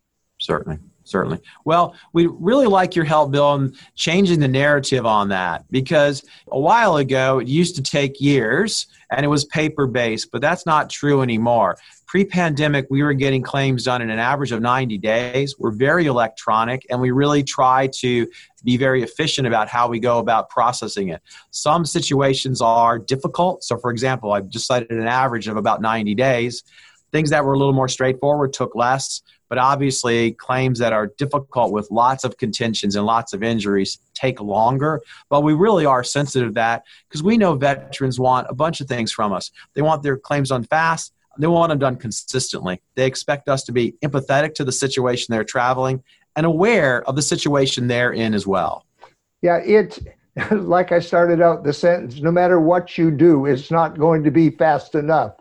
Certainly. 0.41 0.79
Certainly. 1.07 1.41
Well, 1.65 1.95
we 2.13 2.27
really 2.27 2.67
like 2.67 2.95
your 2.95 3.05
help, 3.05 3.31
Bill, 3.31 3.55
in 3.55 3.75
changing 3.95 4.41
the 4.41 4.49
narrative 4.49 5.07
on 5.07 5.29
that 5.29 5.65
because 5.71 6.25
a 6.49 6.59
while 6.59 6.97
ago 6.97 7.39
it 7.39 7.49
used 7.49 7.77
to 7.77 7.83
take 7.83 8.21
years 8.21 8.87
and 9.11 9.25
it 9.25 9.29
was 9.29 9.45
paper 9.45 9.87
based, 9.87 10.31
but 10.33 10.41
that's 10.41 10.67
not 10.67 10.91
true 10.91 11.23
anymore. 11.23 11.77
Pre 12.07 12.25
pandemic, 12.25 12.87
we 12.91 13.03
were 13.03 13.15
getting 13.15 13.43
claims 13.43 13.85
done 13.85 14.03
in 14.03 14.11
an 14.11 14.19
average 14.19 14.53
of 14.53 14.61
90 14.61 14.99
days. 14.99 15.57
We're 15.59 15.73
very 15.73 16.07
electronic 16.07 16.87
and 16.91 17.01
we 17.01 17.11
really 17.11 17.43
try 17.43 17.89
to 17.99 18.29
be 18.65 18.77
very 18.77 19.03
efficient 19.03 19.47
about 19.47 19.69
how 19.69 19.89
we 19.89 20.01
go 20.01 20.19
about 20.19 20.49
processing 20.49 21.09
it. 21.09 21.21
Some 21.51 21.85
situations 21.85 22.61
are 22.61 22.99
difficult. 22.99 23.65
So, 23.65 23.77
for 23.77 23.91
example, 23.91 24.33
I've 24.33 24.49
just 24.49 24.67
cited 24.67 24.91
an 24.91 25.07
average 25.07 25.49
of 25.49 25.57
about 25.57 25.81
90 25.81 26.15
days. 26.15 26.65
Things 27.13 27.31
that 27.31 27.45
were 27.45 27.55
a 27.55 27.59
little 27.59 27.73
more 27.73 27.89
straightforward 27.89 28.53
took 28.53 28.75
less 28.75 29.23
but 29.49 29.59
obviously, 29.59 30.33
claims 30.33 30.79
that 30.79 30.93
are 30.93 31.09
difficult 31.19 31.73
with 31.73 31.91
lots 31.91 32.25
of 32.25 32.37
contentions 32.37 32.97
and 32.97 33.07
lots 33.07 33.33
of 33.33 33.43
injuries 33.43 33.99
take 34.15 34.41
longer. 34.41 35.01
But 35.29 35.43
we 35.43 35.53
really 35.53 35.87
are 35.87 36.05
sensitive 36.05 36.51
to 36.51 36.55
that 36.55 36.85
because 37.09 37.23
we 37.23 37.37
know 37.37 37.55
veterans 37.55 38.19
want 38.19 38.47
a 38.51 38.55
bunch 38.55 38.81
of 38.81 38.89
things 38.89 39.13
from 39.13 39.33
us. 39.33 39.51
They 39.75 39.83
want 39.83 40.03
their 40.03 40.17
claims 40.17 40.49
done 40.49 40.65
fast, 40.65 41.13
they 41.39 41.47
want 41.47 41.71
them 41.71 41.79
done 41.79 41.97
consistently. 41.97 42.81
They 42.95 43.07
expect 43.07 43.49
us 43.49 43.63
to 43.65 43.73
be 43.73 43.93
empathetic 44.05 44.55
to 44.55 44.65
the 44.65 44.73
situation 44.73 45.33
they're 45.33 45.45
traveling 45.45 46.03
and 46.35 46.47
aware 46.47 47.03
of 47.09 47.17
the 47.17 47.23
situation 47.23 47.89
they're 47.89 48.13
in 48.13 48.35
as 48.35 48.47
well. 48.47 48.85
Yeah, 49.43 49.59
it's 49.65 50.01
like 50.51 50.93
I 50.93 51.01
started 51.01 51.41
out 51.41 51.65
the 51.65 51.73
sentence 51.73 52.21
no 52.21 52.31
matter 52.31 52.61
what 52.61 52.99
you 52.99 53.11
do, 53.11 53.47
it's 53.47 53.71
not 53.71 53.99
going 53.99 54.23
to 54.25 54.31
be 54.31 54.51
fast 54.51 54.95
enough. 54.95 55.35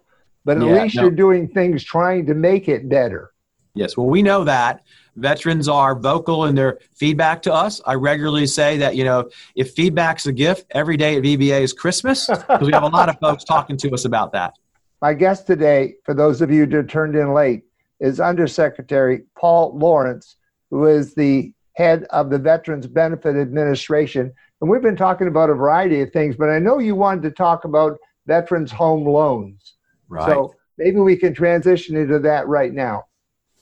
But 0.46 0.58
at 0.58 0.64
yeah, 0.64 0.84
least 0.84 0.96
no. 0.96 1.04
you're 1.04 1.12
doing 1.12 1.48
things 1.48 1.84
trying 1.84 2.28
to 2.28 2.34
make 2.34 2.70
it 2.70 2.88
better. 2.88 3.32
Yes, 3.76 3.96
well, 3.98 4.08
we 4.08 4.24
know 4.24 4.44
that. 4.44 4.84
Veterans 5.18 5.70
are 5.70 5.98
vocal 5.98 6.46
in 6.46 6.56
their 6.56 6.80
feedback 6.94 7.42
to 7.44 7.54
us. 7.54 7.82
I 7.86 7.94
regularly 7.94 8.48
say 8.48 8.78
that, 8.78 8.96
you 8.96 9.04
know, 9.06 9.30
if 9.56 9.74
feedback's 9.74 10.26
a 10.28 10.34
gift, 10.34 10.66
every 10.72 10.98
day 10.98 11.16
at 11.18 11.24
VBA 11.24 11.62
is 11.62 11.72
Christmas, 11.72 12.28
because 12.28 12.68
we 12.68 12.74
have 12.74 12.84
a 12.84 12.88
lot 12.88 13.08
of 13.08 13.18
folks 13.20 13.44
talking 13.44 13.78
to 13.78 13.92
us 13.92 14.06
about 14.06 14.34
that. 14.34 14.54
My 15.02 15.14
guest 15.14 15.48
today, 15.48 15.96
for 16.04 16.14
those 16.14 16.42
of 16.42 16.52
you 16.52 16.66
who 16.66 16.84
turned 16.84 17.16
in 17.16 17.34
late, 17.34 17.64
is 18.00 18.20
Undersecretary 18.20 19.24
Paul 19.38 19.78
Lawrence, 19.78 20.36
who 20.70 20.86
is 20.86 21.14
the 21.14 21.54
head 21.74 22.06
of 22.10 22.30
the 22.30 22.40
Veterans 22.40 22.88
Benefit 22.88 23.36
Administration. 23.36 24.34
And 24.60 24.70
we've 24.70 24.82
been 24.82 24.96
talking 24.98 25.28
about 25.28 25.50
a 25.50 25.54
variety 25.54 26.02
of 26.02 26.12
things, 26.12 26.36
but 26.36 26.50
I 26.50 26.60
know 26.60 26.80
you 26.80 26.96
wanted 26.96 27.24
to 27.24 27.32
talk 27.32 27.66
about 27.66 27.98
veterans' 28.26 28.72
home 28.72 29.06
loans. 29.06 29.76
Right. 30.10 30.28
So 30.28 30.54
maybe 30.78 31.00
we 31.00 31.16
can 31.16 31.34
transition 31.34 31.96
into 31.96 32.20
that 32.20 32.48
right 32.48 32.74
now. 32.74 33.06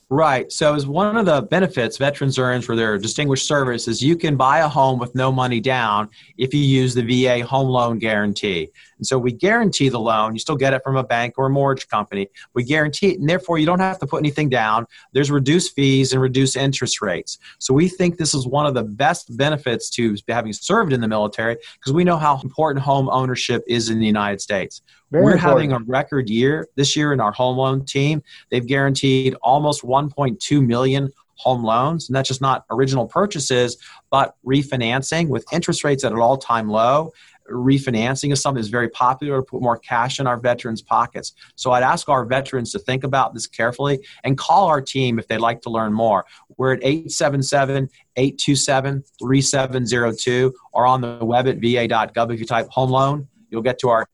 Right. 0.10 0.52
So, 0.52 0.76
as 0.76 0.86
one 0.86 1.18
of 1.18 1.26
the 1.26 1.42
benefits 1.42 1.98
veterans 1.98 2.38
earns 2.38 2.66
for 2.66 2.76
their 2.76 2.98
distinguished 2.98 3.48
service 3.48 3.88
is 3.88 4.04
you 4.04 4.16
can 4.16 4.36
buy 4.36 4.60
a 4.60 4.68
home 4.68 5.00
with 5.00 5.16
no 5.16 5.32
money 5.32 5.60
down 5.60 6.10
if 6.38 6.54
you 6.54 6.60
use 6.60 6.94
the 6.94 7.02
VA 7.02 7.44
home 7.44 7.68
loan 7.70 8.00
guarantee. 8.00 8.70
And 8.98 9.08
so, 9.08 9.18
we 9.18 9.32
guarantee 9.32 9.90
the 9.90 10.00
loan. 10.00 10.34
You 10.34 10.40
still 10.40 10.58
get 10.58 10.74
it 10.74 10.84
from 10.84 10.98
a 10.98 11.04
bank 11.04 11.36
or 11.38 11.48
a 11.48 11.50
mortgage 11.50 11.88
company. 11.88 12.28
We 12.54 12.64
guarantee 12.64 13.14
it, 13.14 13.20
and 13.20 13.30
therefore, 13.30 13.58
you 13.58 13.66
don't 13.66 13.80
have 13.80 13.98
to 14.00 14.08
put 14.08 14.20
anything 14.20 14.50
down. 14.50 14.88
There's 15.14 15.32
reduced 15.32 15.74
fees 15.74 16.12
and 16.12 16.22
reduced 16.22 16.58
interest 16.58 17.02
rates. 17.02 17.40
So, 17.60 17.74
we 17.74 17.88
think 17.88 18.18
this 18.18 18.34
is 18.34 18.46
one 18.46 18.66
of 18.66 18.74
the 18.74 18.84
best 18.84 19.36
benefits 19.36 19.90
to 19.92 20.16
having 20.28 20.54
served 20.54 20.94
in 20.94 21.02
the 21.02 21.08
military 21.08 21.58
because 21.76 21.94
we 21.94 22.04
know 22.04 22.18
how 22.18 22.40
important 22.42 22.84
home 22.84 23.10
ownership 23.10 23.64
is 23.68 23.90
in 23.90 24.00
the 24.00 24.06
United 24.06 24.42
States. 24.42 24.82
Very 25.14 25.26
We're 25.26 25.34
important. 25.34 25.72
having 25.72 25.72
a 25.74 25.86
record 25.86 26.28
year 26.28 26.68
this 26.76 26.96
year 26.96 27.14
in 27.14 27.20
our 27.20 27.32
home 27.32 27.56
loan 27.56 27.86
team. 27.86 28.24
They've 28.50 28.66
guaranteed 28.66 29.36
almost 29.44 29.84
1.2 29.84 30.66
million 30.66 31.12
home 31.36 31.64
loans, 31.64 32.10
and 32.10 32.16
that's 32.16 32.28
just 32.28 32.42
not 32.42 32.66
original 32.72 33.06
purchases, 33.06 33.78
but 34.10 34.36
refinancing 34.44 35.28
with 35.28 35.46
interest 35.54 35.84
rates 35.84 36.04
at 36.04 36.14
an 36.14 36.18
all-time 36.18 36.68
low. 36.68 37.12
Refinancing 37.48 38.34
is 38.34 38.42
something 38.42 38.60
that's 38.60 38.72
very 38.72 38.90
popular 38.90 39.38
to 39.38 39.44
put 39.44 39.62
more 39.62 39.78
cash 39.78 40.20
in 40.20 40.26
our 40.26 40.40
veterans' 40.40 40.82
pockets. 40.82 41.34
So 41.58 41.74
I'd 41.74 41.84
ask 41.84 42.10
our 42.10 42.26
veterans 42.26 42.72
to 42.72 42.80
think 42.80 43.04
about 43.04 43.36
this 43.36 43.46
carefully 43.46 44.00
and 44.24 44.36
call 44.36 44.66
our 44.68 44.82
team 44.82 45.20
if 45.20 45.28
they'd 45.28 45.38
like 45.38 45.62
to 45.62 45.70
learn 45.70 45.94
more. 45.94 46.26
We're 46.58 46.74
at 46.74 46.80
877 46.84 47.88
827 48.16 49.04
3702 49.20 50.54
or 50.72 50.88
on 50.88 51.02
the 51.02 51.24
web 51.24 51.48
at 51.48 51.58
va.gov. 51.58 52.34
If 52.34 52.40
you 52.40 52.48
type 52.48 52.70
home 52.70 52.90
loan, 52.90 53.28
you'll 53.52 53.62
get 53.62 53.78
to 53.80 53.90
our 53.90 54.08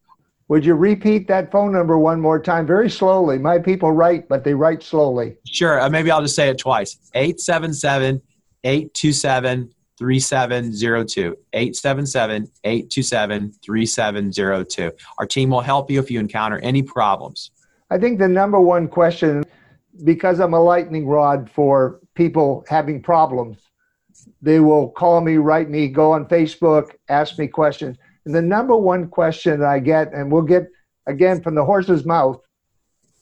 would 0.49 0.65
you 0.65 0.73
repeat 0.73 1.27
that 1.27 1.51
phone 1.51 1.71
number 1.71 1.97
one 1.97 2.19
more 2.19 2.39
time, 2.39 2.65
very 2.65 2.89
slowly? 2.89 3.37
My 3.37 3.59
people 3.59 3.91
write, 3.91 4.27
but 4.27 4.43
they 4.43 4.55
write 4.55 4.81
slowly. 4.81 5.37
Sure. 5.45 5.79
Uh, 5.79 5.89
maybe 5.89 6.09
I'll 6.09 6.23
just 6.23 6.35
say 6.35 6.49
it 6.49 6.57
twice 6.57 6.97
877 7.13 8.19
827 8.63 9.69
3702. 9.97 11.37
877 11.53 12.51
827 12.63 13.53
3702. 13.63 14.91
Our 15.19 15.27
team 15.27 15.51
will 15.51 15.61
help 15.61 15.91
you 15.91 15.99
if 15.99 16.09
you 16.09 16.19
encounter 16.19 16.57
any 16.59 16.81
problems. 16.81 17.51
I 17.91 17.99
think 17.99 18.17
the 18.17 18.27
number 18.27 18.59
one 18.59 18.87
question, 18.87 19.43
because 20.03 20.39
I'm 20.39 20.55
a 20.55 20.61
lightning 20.61 21.05
rod 21.05 21.49
for 21.49 21.99
people 22.15 22.65
having 22.67 23.03
problems, 23.03 23.57
they 24.41 24.59
will 24.59 24.89
call 24.89 25.21
me, 25.21 25.37
write 25.37 25.69
me, 25.69 25.89
go 25.89 26.11
on 26.11 26.25
Facebook, 26.25 26.95
ask 27.07 27.37
me 27.37 27.47
questions 27.47 27.97
the 28.25 28.41
number 28.41 28.75
one 28.75 29.07
question 29.07 29.63
I 29.63 29.79
get, 29.79 30.13
and 30.13 30.31
we'll 30.31 30.43
get 30.43 30.67
again 31.07 31.41
from 31.41 31.55
the 31.55 31.65
horse's 31.65 32.05
mouth, 32.05 32.39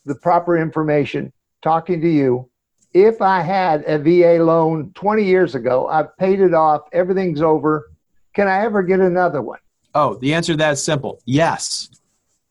the 0.05 0.15
proper 0.15 0.57
information, 0.57 1.31
talking 1.61 2.01
to 2.01 2.09
you. 2.09 2.49
If 2.93 3.21
I 3.21 3.41
had 3.41 3.83
a 3.85 3.99
VA 3.99 4.43
loan 4.43 4.91
20 4.95 5.23
years 5.23 5.55
ago, 5.55 5.87
I've 5.87 6.15
paid 6.17 6.39
it 6.39 6.53
off, 6.53 6.81
everything's 6.93 7.41
over. 7.41 7.91
Can 8.33 8.47
I 8.47 8.63
ever 8.65 8.81
get 8.83 8.99
another 8.99 9.41
one? 9.41 9.59
Oh, 9.93 10.15
the 10.15 10.33
answer 10.33 10.53
to 10.53 10.57
that 10.57 10.73
is 10.73 10.83
simple 10.83 11.21
yes. 11.25 11.89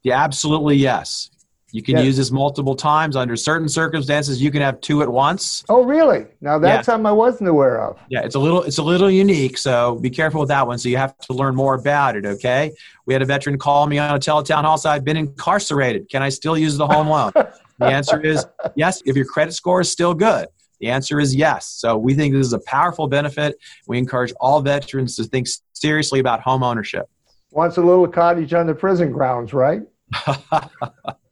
Yeah, 0.03 0.23
absolutely 0.23 0.76
yes. 0.76 1.31
You 1.76 1.83
can 1.83 1.97
yes. 1.97 2.06
use 2.06 2.16
this 2.16 2.30
multiple 2.30 2.75
times 2.75 3.16
under 3.16 3.37
certain 3.37 3.68
circumstances. 3.68 4.40
You 4.40 4.50
can 4.50 4.62
have 4.62 4.80
two 4.80 5.02
at 5.02 5.09
once. 5.11 5.62
Oh, 5.68 5.85
really? 5.85 6.25
Now 6.40 6.59
that's 6.59 6.78
yeah. 6.78 6.80
something 6.80 7.04
I 7.04 7.12
wasn't 7.12 7.50
aware 7.50 7.83
of. 7.83 7.99
Yeah, 8.09 8.23
it's 8.25 8.35
a 8.35 8.38
little 8.38 8.62
it's 8.62 8.78
a 8.78 8.83
little 8.83 9.11
unique, 9.11 9.59
so 9.59 9.97
be 9.97 10.09
careful 10.09 10.40
with 10.40 10.49
that 10.49 10.66
one. 10.66 10.78
So 10.78 10.88
you 10.88 10.97
have 10.97 11.18
to 11.18 11.35
learn 11.35 11.54
more 11.54 11.75
about 11.75 12.16
it. 12.16 12.25
Okay. 12.25 12.73
We 13.04 13.12
had 13.12 13.21
a 13.21 13.26
veteran 13.26 13.59
call 13.59 13.87
me 13.88 13.99
on 13.99 14.16
a 14.16 14.18
teletown 14.18 14.62
hall. 14.62 14.78
So 14.78 14.88
I've 14.88 15.04
been 15.04 15.18
incarcerated. 15.18 16.09
Can 16.09 16.23
I 16.23 16.30
still 16.30 16.56
use 16.56 16.78
the 16.78 16.87
home 16.87 17.09
loan? 17.09 17.33
the 17.35 17.85
answer 17.85 18.23
is 18.23 18.47
yes. 18.75 19.02
If 19.04 19.14
your 19.14 19.26
credit 19.26 19.52
score 19.52 19.83
is 19.83 19.90
still 19.90 20.14
good. 20.14 20.49
The 20.80 20.88
answer 20.88 21.21
is 21.21 21.35
yes. 21.35 21.66
So 21.68 21.99
we 21.99 22.14
think 22.14 22.33
this 22.33 22.47
is 22.47 22.54
a 22.54 22.61
powerful 22.61 23.06
benefit. 23.06 23.59
We 23.87 23.99
encourage 23.99 24.33
all 24.40 24.62
veterans 24.62 25.14
to 25.16 25.25
think 25.25 25.47
seriously 25.75 26.21
about 26.21 26.40
home 26.40 26.62
ownership. 26.62 27.06
Wants 27.50 27.76
a 27.76 27.83
little 27.83 28.09
cottage 28.09 28.54
on 28.54 28.66
the 28.66 28.75
prison 28.75 29.12
grounds, 29.12 29.52
right? 29.52 29.83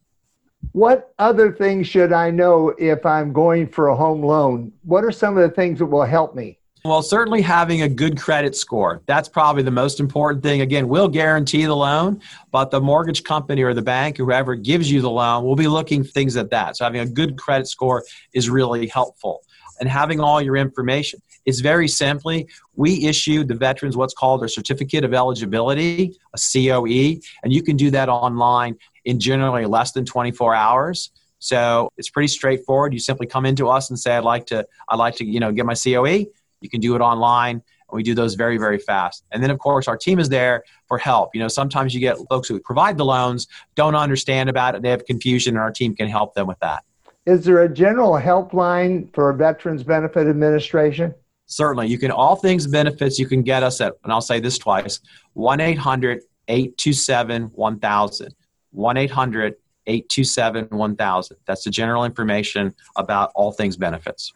What 0.75 1.15
other 1.21 1.53
things 1.53 1.87
should 1.87 2.13
I 2.13 2.33
know 2.33 2.71
if 2.77 3.07
I'm 3.07 3.33
going 3.33 3.69
for 3.69 3.89
a 3.89 3.97
home 3.97 4.25
loan? 4.25 4.73
What 4.83 5.05
are 5.05 5.13
some 5.13 5.37
of 5.37 5.49
the 5.49 5.55
things 5.55 5.79
that 5.79 5.87
will 5.87 6.03
help 6.03 6.35
me? 6.35 6.59
Well, 6.85 7.01
certainly 7.01 7.43
having 7.43 7.83
a 7.83 7.89
good 7.89 8.19
credit 8.19 8.57
score. 8.57 9.01
That's 9.07 9.29
probably 9.29 9.63
the 9.63 9.71
most 9.71 10.01
important 10.01 10.43
thing. 10.43 10.63
Again, 10.63 10.89
we'll 10.89 11.07
guarantee 11.07 11.65
the 11.65 11.77
loan, 11.77 12.21
but 12.51 12.73
the 12.73 12.81
mortgage 12.81 13.23
company 13.23 13.63
or 13.63 13.73
the 13.73 13.83
bank, 13.83 14.17
whoever 14.17 14.57
gives 14.57 14.91
you 14.91 15.01
the 15.01 15.09
loan, 15.09 15.45
will 15.45 15.55
be 15.55 15.69
looking 15.69 16.03
things 16.03 16.37
at 16.37 16.51
that. 16.51 16.77
So 16.77 16.85
having 16.85 17.03
a 17.03 17.07
good 17.07 17.39
credit 17.39 17.69
score 17.69 18.03
is 18.33 18.51
really 18.51 18.89
helpful. 18.89 19.43
And 19.79 19.89
having 19.89 20.19
all 20.19 20.43
your 20.43 20.57
information. 20.57 21.23
It's 21.47 21.61
very 21.61 21.87
simply, 21.87 22.49
we 22.75 23.05
issue 23.05 23.45
the 23.45 23.55
veterans 23.55 23.97
what's 23.97 24.15
called 24.15 24.43
a 24.43 24.49
certificate 24.49 25.05
of 25.05 25.15
eligibility, 25.15 26.17
a 26.35 26.39
COE, 26.39 27.21
and 27.45 27.53
you 27.53 27.63
can 27.63 27.77
do 27.77 27.91
that 27.93 28.09
online 28.09 28.77
in 29.05 29.21
generally 29.21 29.67
less 29.67 29.93
than 29.93 30.05
24 30.05 30.55
hours. 30.55 31.11
So 31.39 31.93
it's 31.99 32.09
pretty 32.09 32.29
straightforward. 32.29 32.95
You 32.95 32.99
simply 32.99 33.27
come 33.27 33.45
into 33.45 33.69
us 33.69 33.91
and 33.91 33.99
say, 33.99 34.17
"I'd 34.17 34.25
like 34.25 34.47
to, 34.47 34.67
I'd 34.89 34.97
like 34.97 35.17
to, 35.17 35.25
you 35.25 35.41
know, 35.41 35.53
get 35.53 35.67
my 35.67 35.75
COE." 35.75 36.27
You 36.61 36.71
can 36.71 36.81
do 36.81 36.97
it 36.97 37.01
online, 37.01 37.57
and 37.57 37.97
we 37.97 38.03
do 38.03 38.15
those 38.15 38.35
very, 38.35 38.57
very 38.57 38.79
fast. 38.79 39.25
And 39.31 39.43
then, 39.43 39.51
of 39.51 39.59
course, 39.59 39.87
our 39.87 39.99
team 39.99 40.19
is 40.19 40.31
there 40.31 40.65
for 40.89 40.97
help. 40.97 41.35
You 41.35 41.41
know, 41.41 41.49
sometimes 41.49 41.93
you 41.93 42.01
get 42.01 42.17
folks 42.31 42.49
who 42.49 42.59
provide 42.61 42.97
the 42.97 43.05
loans 43.05 43.47
don't 43.75 43.95
understand 43.95 44.49
about 44.49 44.75
it; 44.75 44.81
they 44.81 44.89
have 44.89 45.05
confusion, 45.05 45.55
and 45.55 45.63
our 45.63 45.71
team 45.71 45.95
can 45.95 46.09
help 46.09 46.35
them 46.35 46.47
with 46.47 46.59
that. 46.61 46.83
Is 47.27 47.45
there 47.45 47.63
a 47.63 47.69
general 47.69 48.13
helpline 48.13 49.13
for 49.15 49.33
Veterans 49.35 49.83
Benefit 49.83 50.27
Administration? 50.27 51.15
Certainly, 51.47 51.89
you 51.89 51.99
can 51.99 52.11
all 52.11 52.37
things 52.37 52.67
benefits. 52.67 53.19
You 53.19 53.27
can 53.27 53.43
get 53.43 53.63
us 53.63 53.83
at, 53.83 53.95
and 54.03 54.13
I'll 54.13 54.23
say 54.23 54.41
this 54.41 54.57
twice: 54.57 55.01
one 55.35 55.61
800 55.61 56.23
827 56.49 57.45
1000 57.55 58.35
1 58.75 58.97
800 58.97 59.55
827 59.87 60.69
1000. 60.71 61.37
That's 61.47 61.65
the 61.65 61.71
general 61.71 62.05
information 62.05 62.75
about 62.97 63.31
all 63.35 63.53
things 63.53 63.77
benefits. 63.77 64.33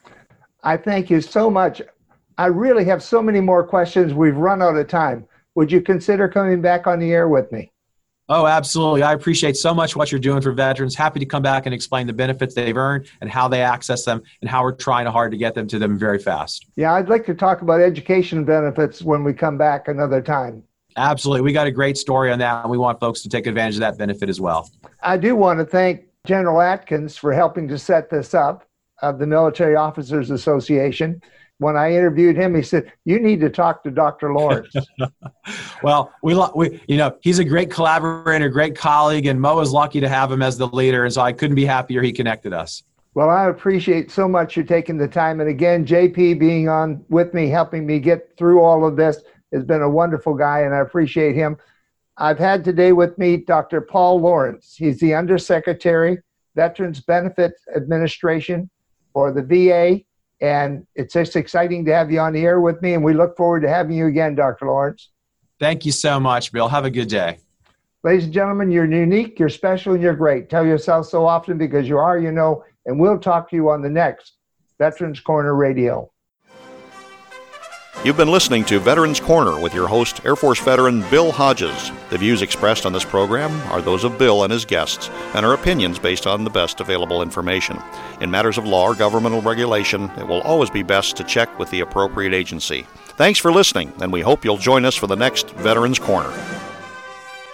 I 0.63 0.77
thank 0.77 1.09
you 1.09 1.21
so 1.21 1.49
much. 1.49 1.81
I 2.37 2.47
really 2.47 2.85
have 2.85 3.03
so 3.03 3.21
many 3.21 3.41
more 3.41 3.65
questions. 3.65 4.13
We've 4.13 4.37
run 4.37 4.61
out 4.61 4.75
of 4.75 4.87
time. 4.87 5.25
Would 5.55 5.71
you 5.71 5.81
consider 5.81 6.29
coming 6.29 6.61
back 6.61 6.87
on 6.87 6.99
the 6.99 7.11
air 7.11 7.27
with 7.27 7.51
me? 7.51 7.71
Oh, 8.31 8.45
absolutely. 8.45 9.01
I 9.01 9.13
appreciate 9.13 9.57
so 9.57 9.73
much 9.73 9.95
what 9.95 10.11
you're 10.11 10.19
doing 10.19 10.39
for 10.41 10.51
veterans. 10.51 10.95
Happy 10.95 11.19
to 11.19 11.25
come 11.25 11.41
back 11.41 11.65
and 11.65 11.73
explain 11.73 12.05
the 12.05 12.13
benefits 12.13 12.53
they've 12.53 12.77
earned 12.77 13.07
and 13.21 13.29
how 13.29 13.47
they 13.47 13.63
access 13.63 14.05
them 14.05 14.21
and 14.41 14.49
how 14.49 14.61
we're 14.61 14.73
trying 14.73 15.07
hard 15.07 15.31
to 15.31 15.37
get 15.37 15.55
them 15.55 15.67
to 15.67 15.79
them 15.79 15.97
very 15.97 16.19
fast. 16.19 16.67
Yeah, 16.75 16.93
I'd 16.93 17.09
like 17.09 17.25
to 17.25 17.33
talk 17.33 17.63
about 17.63 17.81
education 17.81 18.45
benefits 18.45 19.01
when 19.01 19.23
we 19.23 19.33
come 19.33 19.57
back 19.57 19.87
another 19.87 20.21
time. 20.21 20.63
Absolutely. 20.99 21.41
We 21.41 21.53
got 21.53 21.67
a 21.67 21.71
great 21.71 21.97
story 21.97 22.31
on 22.31 22.39
that, 22.39 22.63
and 22.63 22.71
we 22.71 22.77
want 22.77 22.99
folks 22.99 23.21
to 23.21 23.29
take 23.29 23.47
advantage 23.47 23.75
of 23.75 23.81
that 23.81 23.97
benefit 23.97 24.29
as 24.29 24.39
well. 24.39 24.69
I 25.01 25.17
do 25.17 25.35
want 25.35 25.59
to 25.59 25.65
thank 25.65 26.03
General 26.27 26.61
Atkins 26.61 27.17
for 27.17 27.33
helping 27.33 27.67
to 27.69 27.77
set 27.77 28.09
this 28.09 28.33
up 28.33 28.65
of 29.01 29.17
the 29.17 29.25
Military 29.25 29.75
Officers 29.75 30.29
Association 30.29 31.21
when 31.59 31.75
I 31.75 31.93
interviewed 31.93 32.37
him, 32.37 32.55
he 32.55 32.61
said, 32.61 32.91
"You 33.05 33.19
need 33.19 33.41
to 33.41 33.49
talk 33.49 33.83
to 33.83 33.91
Dr. 33.91 34.33
Lawrence." 34.33 34.73
well, 35.83 36.11
we, 36.23 36.41
we, 36.55 36.81
you 36.87 36.97
know, 36.97 37.17
he's 37.21 37.39
a 37.39 37.43
great 37.43 37.69
collaborator, 37.69 38.45
a 38.45 38.49
great 38.49 38.75
colleague, 38.75 39.25
and 39.25 39.39
Mo 39.39 39.59
is 39.59 39.71
lucky 39.71 39.99
to 39.99 40.09
have 40.09 40.31
him 40.31 40.41
as 40.41 40.57
the 40.57 40.67
leader, 40.67 41.03
and 41.03 41.13
so 41.13 41.21
I 41.21 41.33
couldn't 41.33 41.55
be 41.55 41.65
happier 41.65 42.01
he 42.01 42.13
connected 42.13 42.53
us. 42.53 42.83
Well, 43.13 43.29
I 43.29 43.49
appreciate 43.49 44.09
so 44.09 44.27
much 44.27 44.55
you 44.55 44.63
taking 44.63 44.97
the 44.97 45.07
time, 45.07 45.41
and 45.41 45.49
again, 45.49 45.85
JP 45.85 46.39
being 46.39 46.69
on 46.69 47.03
with 47.09 47.33
me, 47.33 47.49
helping 47.49 47.85
me 47.85 47.99
get 47.99 48.37
through 48.37 48.61
all 48.61 48.87
of 48.87 48.95
this, 48.95 49.21
has 49.53 49.63
been 49.63 49.81
a 49.81 49.89
wonderful 49.89 50.33
guy, 50.33 50.61
and 50.61 50.73
I 50.73 50.79
appreciate 50.79 51.35
him. 51.35 51.57
I've 52.17 52.39
had 52.39 52.63
today 52.63 52.91
with 52.91 53.17
me 53.17 53.37
Dr. 53.37 53.81
Paul 53.81 54.19
Lawrence. 54.19 54.75
He's 54.77 54.99
the 54.99 55.15
Undersecretary, 55.15 56.19
Veterans 56.55 56.99
Benefits 56.99 57.61
Administration 57.75 58.69
for 59.13 59.31
the 59.31 59.41
VA 59.41 60.03
and 60.41 60.85
it's 60.95 61.13
just 61.13 61.35
exciting 61.35 61.85
to 61.85 61.93
have 61.93 62.11
you 62.11 62.19
on 62.19 62.33
the 62.33 62.41
air 62.41 62.61
with 62.61 62.81
me, 62.81 62.93
and 62.93 63.03
we 63.03 63.13
look 63.13 63.35
forward 63.35 63.61
to 63.61 63.69
having 63.69 63.95
you 63.95 64.07
again, 64.07 64.35
Dr. 64.35 64.67
Lawrence. 64.67 65.09
Thank 65.59 65.85
you 65.85 65.91
so 65.91 66.19
much, 66.19 66.51
Bill. 66.51 66.69
Have 66.69 66.85
a 66.85 66.89
good 66.89 67.09
day. 67.09 67.39
Ladies 68.03 68.25
and 68.25 68.33
gentlemen, 68.33 68.71
you're 68.71 68.89
unique, 68.89 69.37
you're 69.37 69.49
special, 69.49 69.93
and 69.93 70.01
you're 70.01 70.15
great. 70.15 70.49
Tell 70.49 70.65
yourself 70.65 71.07
so 71.07 71.25
often 71.25 71.57
because 71.57 71.87
you 71.89 71.97
are, 71.97 72.17
you 72.17 72.31
know, 72.31 72.63
and 72.85 72.97
we'll 72.97 73.19
talk 73.19 73.49
to 73.49 73.57
you 73.57 73.69
on 73.69 73.81
the 73.81 73.89
next 73.89 74.37
Veterans 74.77 75.19
Corner 75.19 75.55
Radio. 75.55 76.09
You've 78.05 78.15
been 78.15 78.31
listening 78.31 78.63
to 78.65 78.79
Veterans 78.79 79.19
Corner 79.19 79.59
with 79.59 79.73
your 79.73 79.89
host, 79.89 80.21
Air 80.23 80.37
Force 80.37 80.61
veteran 80.61 81.01
Bill 81.09 81.33
Hodges. 81.33 81.91
The 82.09 82.17
views 82.17 82.41
expressed 82.41 82.85
on 82.85 82.93
this 82.93 83.03
program 83.03 83.51
are 83.73 83.81
those 83.81 84.05
of 84.05 84.17
Bill 84.17 84.45
and 84.45 84.53
his 84.53 84.63
guests 84.63 85.09
and 85.35 85.45
are 85.45 85.53
opinions 85.53 85.99
based 85.99 86.25
on 86.25 86.45
the 86.45 86.49
best 86.49 86.79
available 86.79 87.21
information. 87.21 87.77
In 88.21 88.31
matters 88.31 88.57
of 88.57 88.65
law 88.65 88.85
or 88.85 88.95
governmental 88.95 89.41
regulation, 89.41 90.09
it 90.17 90.25
will 90.25 90.39
always 90.43 90.69
be 90.69 90.81
best 90.81 91.17
to 91.17 91.25
check 91.25 91.59
with 91.59 91.69
the 91.71 91.81
appropriate 91.81 92.33
agency. 92.33 92.87
Thanks 93.17 93.37
for 93.37 93.51
listening, 93.51 93.91
and 93.99 94.13
we 94.13 94.21
hope 94.21 94.45
you'll 94.45 94.55
join 94.55 94.85
us 94.85 94.95
for 94.95 95.07
the 95.07 95.17
next 95.17 95.49
Veterans 95.55 95.99
Corner. 95.99 96.31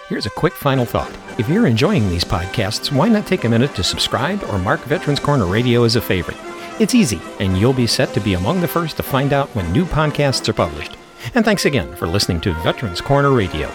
Here's 0.08 0.26
a 0.26 0.30
quick 0.30 0.52
final 0.52 0.84
thought. 0.84 1.10
If 1.40 1.48
you're 1.48 1.66
enjoying 1.66 2.08
these 2.08 2.24
podcasts, 2.24 2.92
why 2.92 3.08
not 3.08 3.26
take 3.26 3.42
a 3.42 3.48
minute 3.48 3.74
to 3.74 3.82
subscribe 3.82 4.44
or 4.44 4.60
mark 4.60 4.78
Veterans 4.82 5.18
Corner 5.18 5.46
Radio 5.46 5.82
as 5.82 5.96
a 5.96 6.00
favorite? 6.00 6.38
It's 6.78 6.94
easy, 6.94 7.22
and 7.40 7.56
you'll 7.56 7.72
be 7.72 7.86
set 7.86 8.12
to 8.12 8.20
be 8.20 8.34
among 8.34 8.60
the 8.60 8.68
first 8.68 8.98
to 8.98 9.02
find 9.02 9.32
out 9.32 9.48
when 9.54 9.72
new 9.72 9.86
podcasts 9.86 10.46
are 10.46 10.52
published. 10.52 10.94
And 11.34 11.42
thanks 11.42 11.64
again 11.64 11.96
for 11.96 12.06
listening 12.06 12.42
to 12.42 12.52
Veterans 12.62 13.00
Corner 13.00 13.30
Radio. 13.30 13.70